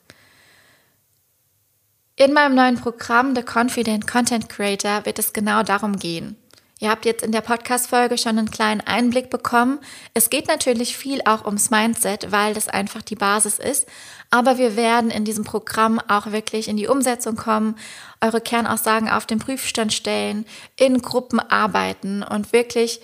In 2.15 2.33
meinem 2.33 2.55
neuen 2.55 2.75
Programm 2.75 3.35
The 3.35 3.43
Confident 3.43 4.05
Content 4.05 4.49
Creator 4.49 5.05
wird 5.05 5.19
es 5.19 5.31
genau 5.31 5.63
darum 5.63 5.97
gehen. 5.97 6.35
Ihr 6.81 6.89
habt 6.89 7.05
jetzt 7.05 7.23
in 7.23 7.33
der 7.33 7.41
Podcast-Folge 7.41 8.17
schon 8.17 8.37
einen 8.37 8.51
kleinen 8.51 8.79
Einblick 8.79 9.29
bekommen. 9.29 9.79
Es 10.13 10.29
geht 10.29 10.47
natürlich 10.47 10.95
viel 10.95 11.21
auch 11.25 11.45
ums 11.45 11.69
Mindset, 11.69 12.31
weil 12.31 12.53
das 12.53 12.69
einfach 12.69 13.01
die 13.01 13.15
Basis 13.15 13.59
ist. 13.59 13.85
Aber 14.29 14.57
wir 14.57 14.77
werden 14.77 15.11
in 15.11 15.25
diesem 15.25 15.43
Programm 15.43 15.99
auch 16.07 16.31
wirklich 16.31 16.69
in 16.69 16.77
die 16.77 16.87
Umsetzung 16.87 17.35
kommen, 17.35 17.75
eure 18.21 18.39
Kernaussagen 18.39 19.09
auf 19.09 19.25
den 19.25 19.39
Prüfstand 19.39 19.91
stellen, 19.91 20.45
in 20.77 21.01
Gruppen 21.01 21.39
arbeiten 21.39 22.23
und 22.23 22.53
wirklich 22.53 23.01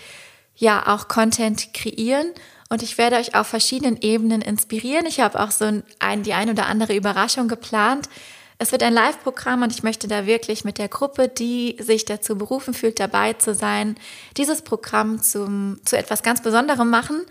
ja 0.56 0.88
auch 0.88 1.08
Content 1.08 1.74
kreieren 1.74 2.28
und 2.70 2.82
ich 2.82 2.98
werde 2.98 3.18
euch 3.18 3.36
auf 3.36 3.48
verschiedenen 3.48 4.02
Ebenen 4.02 4.42
inspirieren. 4.42 5.06
Ich 5.06 5.20
habe 5.20 5.40
auch 5.40 5.52
so 5.52 5.82
ein, 6.00 6.24
die 6.24 6.34
ein 6.34 6.50
oder 6.50 6.66
andere 6.66 6.96
Überraschung 6.96 7.48
geplant. 7.48 8.10
Es 8.58 8.72
wird 8.72 8.84
ein 8.84 8.94
Live-Programm 8.94 9.64
und 9.64 9.72
ich 9.72 9.84
möchte 9.84 10.08
da 10.08 10.26
wirklich 10.26 10.64
mit 10.64 10.78
der 10.78 10.88
Gruppe, 10.88 11.28
die 11.28 11.76
sich 11.80 12.06
dazu 12.06 12.38
berufen 12.38 12.74
fühlt, 12.74 13.00
dabei 13.00 13.34
zu 13.34 13.54
sein, 13.54 13.98
dieses 14.38 14.62
Programm 14.62 15.22
zum, 15.22 15.80
zu 15.84 15.98
etwas 15.98 16.24
ganz 16.24 16.42
Besonderem 16.42 16.90
machen. 16.90 17.26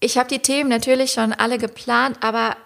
Ich 0.00 0.16
habe 0.16 0.28
die 0.28 0.38
Themen 0.38 0.70
natürlich 0.70 1.12
schon 1.12 1.34
alle 1.34 1.58
geplant, 1.58 2.16
aber 2.22 2.56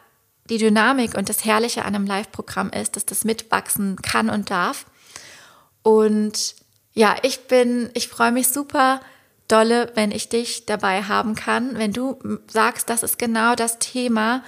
die 0.48 0.58
Dynamik 0.58 1.16
und 1.16 1.28
das 1.28 1.44
Herrliche 1.44 1.84
an 1.84 1.94
einem 1.94 2.06
Live-Programm 2.06 2.70
ist, 2.70 2.96
dass 2.96 3.04
das 3.04 3.24
mitwachsen 3.24 3.96
kann 3.96 4.30
und 4.30 4.50
darf. 4.50 4.86
Und 5.82 6.54
ja, 6.92 7.16
ich 7.22 7.48
bin, 7.48 7.90
ich 7.94 8.08
freue 8.08 8.30
mich 8.30 8.48
super, 8.48 9.00
dolle, 9.48 9.92
wenn 9.94 10.10
ich 10.10 10.28
dich 10.28 10.66
dabei 10.66 11.02
haben 11.02 11.34
kann, 11.34 11.76
wenn 11.78 11.92
du 11.92 12.18
sagst, 12.46 12.88
das 12.88 13.02
ist 13.02 13.18
genau 13.18 13.54
das 13.54 13.78
Thema, 13.78 14.42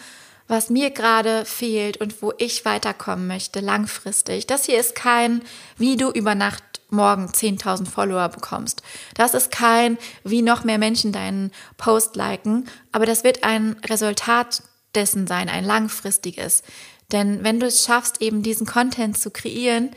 was 0.49 0.71
mir 0.71 0.91
gerade 0.91 1.45
fehlt 1.45 1.97
und 1.99 2.23
wo 2.23 2.33
ich 2.38 2.65
weiterkommen 2.65 3.26
möchte, 3.26 3.61
langfristig. 3.61 4.47
Das 4.47 4.65
hier 4.65 4.79
ist 4.79 4.95
kein, 4.95 5.43
wie 5.76 5.97
du 5.97 6.11
über 6.11 6.35
Nacht 6.35 6.62
morgen 6.88 7.26
10.000 7.26 7.88
Follower 7.88 8.29
bekommst. 8.29 8.83
Das 9.15 9.35
ist 9.35 9.50
kein, 9.50 9.99
wie 10.23 10.43
noch 10.43 10.62
mehr 10.62 10.79
Menschen 10.79 11.12
deinen 11.12 11.50
Post 11.76 12.15
liken, 12.15 12.69
aber 12.93 13.07
das 13.07 13.25
wird 13.25 13.43
ein 13.43 13.76
Resultat 13.85 14.62
dessen 14.95 15.26
sein, 15.26 15.49
ein 15.49 15.65
langfristiges. 15.65 16.62
Denn 17.12 17.45
wenn 17.45 17.61
du 17.61 17.67
es 17.67 17.85
schaffst, 17.85 18.23
eben 18.23 18.43
diesen 18.43 18.67
Content 18.67 19.19
zu 19.19 19.31
kreieren, 19.31 19.91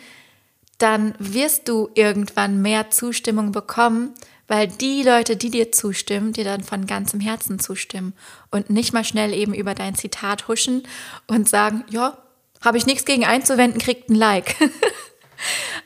dann 0.80 1.14
wirst 1.20 1.68
du 1.68 1.90
irgendwann 1.94 2.62
mehr 2.62 2.90
Zustimmung 2.90 3.52
bekommen, 3.52 4.14
weil 4.48 4.68
die 4.68 5.04
Leute, 5.04 5.38
die 5.38 5.52
dir 5.52 5.72
zustimmen, 5.72 6.34
dir 6.34 6.44
dann 6.44 6.64
von 6.64 6.88
ganzem 6.88 7.20
Herzen 7.20 7.60
zustimmen 7.60 8.14
und 8.50 8.72
nicht 8.72 8.94
mal 8.94 9.04
schnell 9.04 9.34
eben 9.34 9.54
über 9.54 9.76
dein 9.76 9.94
Zitat 9.94 10.48
huschen 10.48 10.84
und 11.28 11.48
sagen, 11.48 11.86
ja, 11.90 12.18
habe 12.62 12.78
ich 12.78 12.86
nichts 12.86 13.06
gegen 13.06 13.26
einzuwenden, 13.26 13.80
kriegt 13.80 14.10
ein 14.10 14.16
Like. 14.16 14.56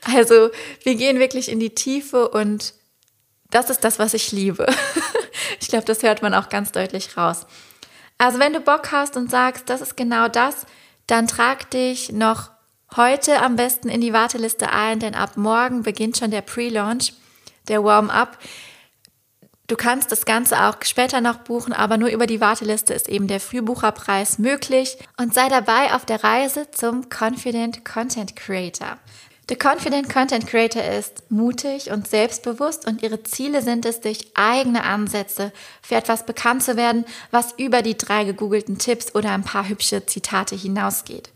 Also 0.06 0.50
wir 0.84 0.96
gehen 0.96 1.20
wirklich 1.20 1.50
in 1.50 1.60
die 1.60 1.76
Tiefe 1.76 2.28
und 2.28 2.74
das 3.52 3.70
ist 3.70 3.84
das, 3.84 4.00
was 4.00 4.14
ich 4.14 4.32
liebe. 4.32 4.66
ich 5.62 5.68
glaube, 5.68 5.86
das 5.86 6.04
hört 6.04 6.22
man 6.22 6.34
auch 6.34 6.50
ganz 6.50 6.72
deutlich 6.72 7.16
raus. 7.16 7.46
Also 8.18 8.40
wenn 8.40 8.54
du 8.54 8.60
Bock 8.60 8.92
hast 8.92 9.16
und 9.16 9.30
sagst, 9.30 9.70
das 9.70 9.82
ist 9.82 9.96
genau 9.96 10.28
das, 10.28 10.66
dann 11.08 11.28
trag 11.28 11.70
dich 11.72 12.12
noch 12.12 12.50
heute 12.98 13.42
am 13.42 13.56
besten 13.56 13.90
in 13.90 14.02
die 14.02 14.14
Warteliste 14.14 14.72
ein, 14.72 15.00
denn 15.00 15.16
ab 15.16 15.38
morgen 15.38 15.84
beginnt 15.84 16.18
schon 16.18 16.32
der 16.32 16.42
Pre-Launch, 16.42 17.14
der 17.68 17.84
Warm-up. 17.84 18.38
Du 19.68 19.76
kannst 19.76 20.12
das 20.12 20.26
Ganze 20.26 20.66
auch 20.66 20.76
später 20.84 21.22
noch 21.22 21.38
buchen, 21.38 21.74
aber 21.74 21.98
nur 21.98 22.10
über 22.10 22.28
die 22.28 22.42
Warteliste 22.42 22.94
ist 22.94 23.10
eben 23.10 23.28
der 23.28 23.40
Frühbucherpreis 23.40 24.38
möglich. 24.38 24.98
Und 25.18 25.34
sei 25.34 25.48
dabei 25.50 25.94
auf 25.94 26.06
der 26.06 26.24
Reise 26.24 26.70
zum 26.72 27.08
Confident 27.10 27.86
Content 27.86 28.36
Creator. 28.36 28.98
Der 29.50 29.58
Confident 29.58 30.10
Content 30.10 30.48
Creator 30.48 30.84
ist 30.84 31.30
mutig 31.30 31.92
und 31.92 32.08
selbstbewusst 32.08 32.88
und 32.88 33.04
ihre 33.04 33.24
Ziele 33.24 33.62
sind 33.62 33.86
es, 33.86 34.00
durch 34.00 34.32
eigene 34.36 34.84
Ansätze 34.84 35.52
für 35.82 35.96
etwas 35.96 36.26
bekannt 36.26 36.64
zu 36.64 36.78
werden, 36.78 37.04
was 37.30 37.54
über 37.58 37.82
die 37.82 37.98
drei 37.98 38.24
gegoogelten 38.24 38.78
Tipps 38.78 39.14
oder 39.16 39.32
ein 39.32 39.44
paar 39.44 39.68
hübsche 39.68 40.06
Zitate 40.06 40.56
hinausgeht. 40.56 41.33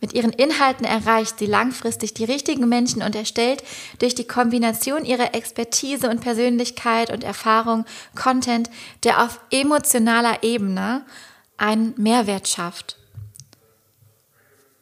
Mit 0.00 0.14
ihren 0.14 0.32
Inhalten 0.32 0.86
erreicht 0.86 1.38
sie 1.38 1.46
langfristig 1.46 2.14
die 2.14 2.24
richtigen 2.24 2.68
Menschen 2.68 3.02
und 3.02 3.14
erstellt 3.14 3.62
durch 3.98 4.14
die 4.14 4.26
Kombination 4.26 5.04
ihrer 5.04 5.34
Expertise 5.34 6.08
und 6.08 6.22
Persönlichkeit 6.22 7.10
und 7.10 7.22
Erfahrung 7.22 7.84
Content, 8.14 8.70
der 9.04 9.22
auf 9.22 9.40
emotionaler 9.50 10.42
Ebene 10.42 11.04
einen 11.58 11.94
Mehrwert 11.98 12.48
schafft. 12.48 12.96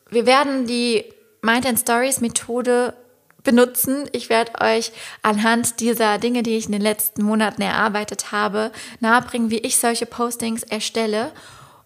Wir 0.08 0.24
werden 0.24 0.66
die 0.66 1.04
Mind 1.42 1.66
and 1.66 1.78
Stories 1.78 2.20
Methode 2.20 2.94
benutzen. 3.42 4.08
Ich 4.12 4.28
werde 4.28 4.60
euch 4.60 4.92
anhand 5.22 5.80
dieser 5.80 6.18
Dinge, 6.18 6.42
die 6.42 6.56
ich 6.56 6.66
in 6.66 6.72
den 6.72 6.82
letzten 6.82 7.22
Monaten 7.22 7.62
erarbeitet 7.62 8.30
habe, 8.30 8.72
nahebringen, 9.00 9.50
wie 9.50 9.58
ich 9.58 9.78
solche 9.78 10.06
Postings 10.06 10.62
erstelle 10.62 11.32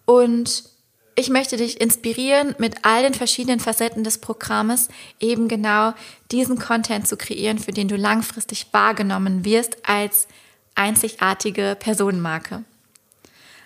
und 0.05 0.65
ich 1.15 1.29
möchte 1.29 1.57
dich 1.57 1.81
inspirieren, 1.81 2.55
mit 2.59 2.77
all 2.83 3.03
den 3.03 3.15
verschiedenen 3.15 3.61
Facetten 3.61 4.05
des 4.05 4.19
Programmes 4.19 4.89
eben 5.21 5.49
genau 5.49 5.93
diesen 6.31 6.59
Content 6.59 7.07
zu 7.07 7.17
kreieren, 7.17 7.59
für 7.59 7.73
den 7.73 7.89
du 7.89 7.97
langfristig 7.97 8.67
wahrgenommen 8.73 9.45
wirst 9.45 9.77
als 9.87 10.27
einzigartige 10.75 11.77
Personenmarke. 11.79 12.65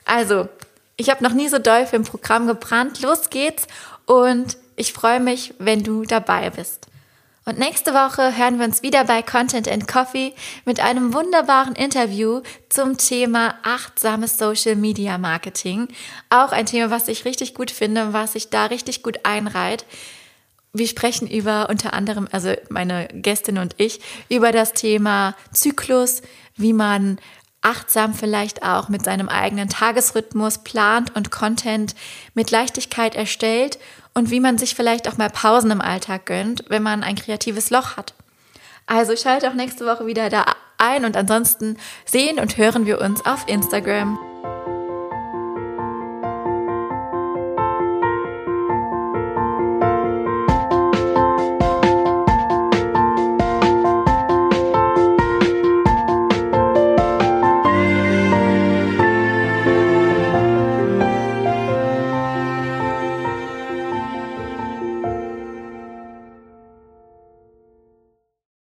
Also, 0.05 0.49
ich 0.97 1.11
habe 1.11 1.23
noch 1.23 1.33
nie 1.33 1.49
so 1.49 1.59
doll 1.59 1.87
für 1.87 1.97
ein 1.97 2.05
Programm 2.05 2.47
gebrannt. 2.47 3.01
Los 3.03 3.31
geht's 3.31 3.67
und 4.07 4.57
ich 4.77 4.93
freue 4.93 5.21
mich, 5.21 5.55
wenn 5.59 5.83
du 5.83 6.05
dabei 6.05 6.51
bist. 6.51 6.87
Und 7.49 7.61
nächste 7.61 7.95
Woche 7.95 8.37
hören 8.37 8.59
wir 8.59 8.65
uns 8.65 8.83
wieder 8.83 9.05
bei 9.05 9.23
Content 9.23 9.69
and 9.69 9.87
Coffee 9.87 10.35
mit 10.65 10.81
einem 10.81 11.15
wunderbaren 11.15 11.77
Interview 11.77 12.43
zum 12.69 12.99
Thema 12.99 13.55
achtsames 13.63 14.37
Social 14.37 14.75
Media 14.75 15.17
Marketing. 15.17 15.87
Auch 16.29 16.51
ein 16.51 16.67
Thema, 16.67 16.91
was 16.91 17.07
ich 17.07 17.25
richtig 17.25 17.55
gut 17.55 17.71
finde, 17.71 18.13
was 18.13 18.33
sich 18.33 18.51
da 18.51 18.67
richtig 18.67 19.05
gut 19.05 19.21
einreiht. 19.23 19.85
Wir 20.73 20.89
sprechen 20.89 21.29
über 21.29 21.69
unter 21.71 21.95
anderem, 21.95 22.27
also 22.33 22.53
meine 22.69 23.07
Gästin 23.13 23.59
und 23.59 23.77
ich, 23.79 24.01
über 24.29 24.51
das 24.51 24.73
Thema 24.73 25.37
Zyklus, 25.53 26.23
wie 26.57 26.73
man 26.73 27.21
achtsam 27.63 28.13
vielleicht 28.13 28.65
auch 28.65 28.89
mit 28.89 29.05
seinem 29.05 29.29
eigenen 29.29 29.69
Tagesrhythmus 29.69 30.65
plant 30.65 31.15
und 31.15 31.31
Content 31.31 31.95
mit 32.35 32.51
Leichtigkeit 32.51 33.15
erstellt 33.15 33.79
und 34.17 34.31
wie 34.31 34.41
man 34.41 34.57
sich 34.57 34.75
vielleicht 34.75 35.09
auch 35.09 35.19
mal 35.19 35.29
Pausen 35.29 35.71
im 35.71 35.83
Alltag 35.83 36.25
gönnt, 36.25 36.65
wenn 36.69 36.83
man 36.83 37.03
ein 37.03 37.17
kreatives 37.17 37.69
Loch 37.69 37.99
hat. 37.99 38.15
Also 38.87 39.15
schalte 39.15 39.51
auch 39.51 39.55
nächste 39.55 39.85
Woche 39.85 40.07
wieder 40.07 40.31
da 40.31 40.47
ein 40.79 41.05
und 41.05 41.19
ansonsten 41.19 41.77
sehen 42.07 42.39
und 42.39 42.57
hören 42.57 42.87
wir 42.87 42.99
uns 43.03 43.27
auf 43.27 43.47
Instagram. 43.47 44.19